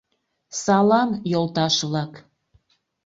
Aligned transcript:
Салам, 0.61 1.09
йолташ-влак! 1.31 2.13